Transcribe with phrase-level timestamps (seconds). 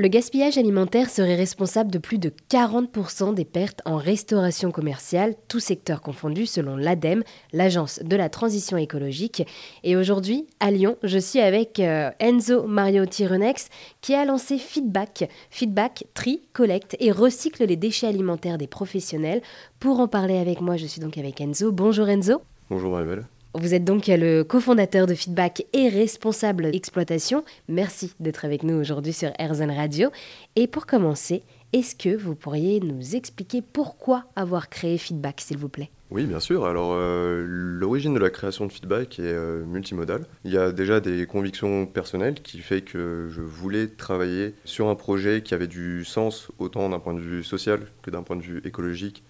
[0.00, 5.60] Le gaspillage alimentaire serait responsable de plus de 40% des pertes en restauration commerciale, tout
[5.60, 7.22] secteur confondu selon l'ADEME,
[7.52, 9.46] l'Agence de la transition écologique.
[9.84, 13.68] Et aujourd'hui, à Lyon, je suis avec euh, Enzo Mario Tirenex
[14.00, 15.28] qui a lancé Feedback.
[15.50, 19.42] Feedback tri, collecte et recycle les déchets alimentaires des professionnels.
[19.80, 21.72] Pour en parler avec moi, je suis donc avec Enzo.
[21.72, 22.40] Bonjour Enzo.
[22.70, 23.26] Bonjour Maribel.
[23.54, 27.44] Vous êtes donc le cofondateur de Feedback et responsable exploitation.
[27.68, 30.10] Merci d'être avec nous aujourd'hui sur Airzen Radio.
[30.54, 35.68] Et pour commencer, est-ce que vous pourriez nous expliquer pourquoi avoir créé Feedback, s'il vous
[35.68, 35.90] plaît?
[36.12, 36.64] Oui, bien sûr.
[36.64, 40.26] Alors, euh, l'origine de la création de Feedback est euh, multimodale.
[40.44, 44.94] Il y a déjà des convictions personnelles qui fait que je voulais travailler sur un
[44.94, 48.42] projet qui avait du sens autant d'un point de vue social que d'un point de
[48.42, 49.24] vue écologique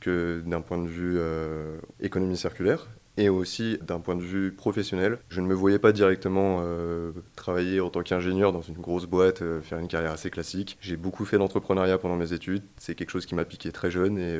[0.00, 5.18] que d'un point de vue euh, économie circulaire et aussi d'un point de vue professionnel.
[5.30, 9.40] Je ne me voyais pas directement euh, travailler en tant qu'ingénieur dans une grosse boîte,
[9.40, 10.76] euh, faire une carrière assez classique.
[10.82, 12.62] J'ai beaucoup fait d'entrepreneuriat pendant mes études.
[12.76, 14.38] C'est quelque chose qui m'a piqué très jeune et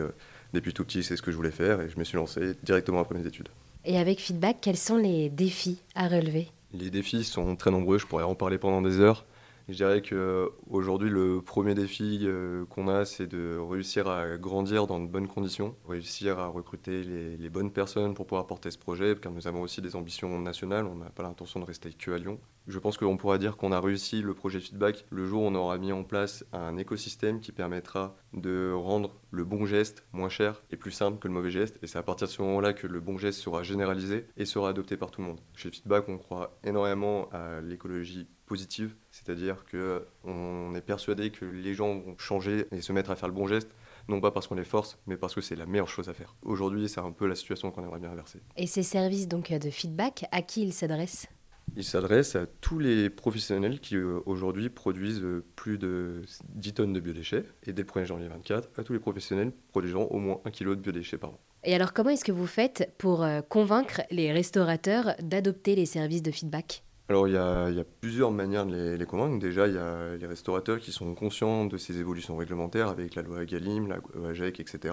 [0.53, 3.01] depuis tout petit, c'est ce que je voulais faire et je me suis lancé directement
[3.01, 3.49] après mes études.
[3.85, 6.49] Et avec Feedback, quels sont les défis à relever?
[6.75, 9.25] Les défis sont très nombreux, je pourrais en parler pendant des heures.
[9.69, 15.01] Je dirais qu'aujourd'hui, le premier défi euh, qu'on a, c'est de réussir à grandir dans
[15.01, 19.33] de bonnes conditions, réussir à recruter les, bonnes personnes pour pouvoir porter ce projet, car
[19.33, 22.39] nous avons aussi des ambitions nationales, on n'a pas l'intention de rester que à Lyon.
[22.69, 25.55] Je pense qu'on pourra dire qu'on a réussi le projet Feedback le jour où on
[25.55, 30.65] aura mis en place un écosystème qui permettra de rendre le bon geste moins cher
[30.71, 31.79] et plus simple que le mauvais geste.
[31.83, 34.71] Et c'est à partir de ce moment-là que le bon geste sera généralisé et sera
[34.71, 35.41] adopté par tout le monde.
[35.55, 41.99] Chez Feedback, on croit énormément à l'écologie positive, c'est-à-dire qu'on est persuadé que les gens
[41.99, 43.71] vont changer et se mettre à faire le bon geste,
[44.09, 46.35] non pas parce qu'on les force, mais parce que c'est la meilleure chose à faire.
[46.43, 48.41] Aujourd'hui, c'est un peu la situation qu'on aimerait bien inverser.
[48.57, 51.29] Et ces services donc de feedback, à qui ils s'adressent?
[51.77, 56.23] Ils s'adressent à tous les professionnels qui euh, aujourd'hui produisent euh, plus de
[56.55, 60.05] 10 tonnes de biodéchets et dès le 1er janvier 2024, à tous les professionnels produisant
[60.05, 61.39] au moins 1 kg de biodéchets par an.
[61.65, 66.23] Et alors comment est-ce que vous faites pour euh, convaincre les restaurateurs d'adopter les services
[66.23, 66.83] de feedback?
[67.09, 69.39] Alors il y, a, plusieurs manières de les, convaincre.
[69.39, 73.23] Déjà, il y a les restaurateurs qui sont conscients de ces évolutions réglementaires avec la
[73.23, 74.93] loi Galim, la loi AGEC, etc.,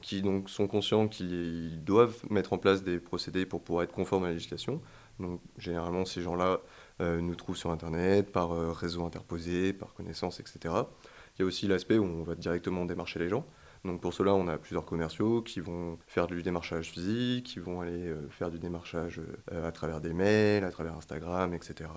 [0.00, 4.24] qui donc sont conscients qu'ils doivent mettre en place des procédés pour pouvoir être conformes
[4.24, 4.80] à la législation.
[5.20, 6.60] Donc généralement, ces gens-là
[7.00, 10.74] euh, nous trouvent sur Internet, par euh, réseau interposé, par connaissance, etc.
[11.36, 13.44] Il y a aussi l'aspect où on va directement démarcher les gens.
[13.84, 17.82] Donc pour cela, on a plusieurs commerciaux qui vont faire du démarchage physique, qui vont
[17.82, 19.20] aller euh, faire du démarchage
[19.52, 21.90] euh, à travers des mails, à travers Instagram, etc.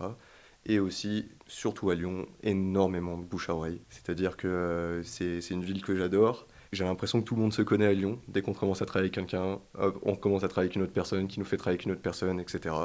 [0.65, 3.81] Et aussi, surtout à Lyon, énormément de bouche à oreille.
[3.89, 6.45] C'est-à-dire que c'est une ville que j'adore.
[6.71, 8.19] J'ai l'impression que tout le monde se connaît à Lyon.
[8.27, 9.59] Dès qu'on commence à travailler avec quelqu'un,
[10.03, 12.01] on commence à travailler avec une autre personne qui nous fait travailler avec une autre
[12.01, 12.75] personne, etc.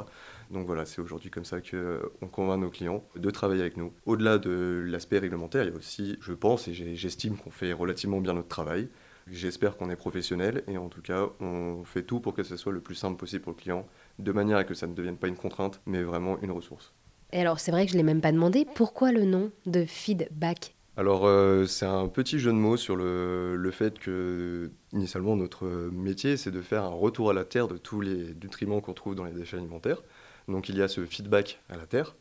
[0.50, 3.93] Donc voilà, c'est aujourd'hui comme ça qu'on convainc nos clients de travailler avec nous.
[4.06, 8.20] Au-delà de l'aspect réglementaire, il y a aussi, je pense et j'estime qu'on fait relativement
[8.20, 8.88] bien notre travail.
[9.31, 12.72] J'espère qu'on est professionnel et en tout cas, on fait tout pour que ce soit
[12.72, 13.87] le plus simple possible pour le client,
[14.19, 16.93] de manière à que ça ne devienne pas une contrainte, mais vraiment une ressource.
[17.32, 19.84] Et alors, c'est vrai que je ne l'ai même pas demandé, pourquoi le nom de
[19.84, 25.66] Feedback alors, euh, c'est un petit jeu de mots sur le, fait que, initialement, notre
[25.91, 29.14] métier, c'est de faire un retour à la terre de tous les nutriments qu'on trouve
[29.14, 30.02] dans les déchets alimentaires.
[30.48, 32.14] Donc, il y a ce feedback à la terre,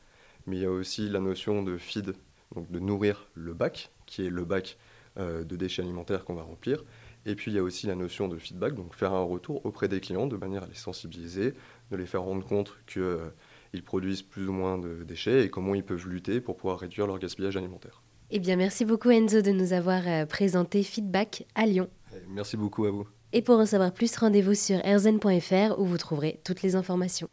[0.48, 2.14] mais il y a aussi la notion de feed,
[2.56, 4.78] donc de nourrir le bac, qui est le bac
[5.20, 6.86] euh, de déchets alimentaires qu'on va remplir.
[7.26, 9.90] Et puis, il y a aussi la notion de feedback, donc faire un retour auprès
[9.90, 11.56] des clients de manière à les sensibiliser,
[11.92, 13.32] de les faire rendre compte qu'ils euh,
[13.84, 17.20] produisent plus ou moins de déchets et comment ils peuvent lutter pour pouvoir réduire leur
[17.20, 18.02] gaspillage alimentaire.
[18.34, 21.90] Eh bien, merci beaucoup Enzo de nous avoir euh, présenté Feedback à Lyon.
[22.30, 23.06] Merci beaucoup à vous.
[23.34, 27.28] Et pour en savoir plus, rendez-vous sur erzen.fr où vous trouverez toutes les informations.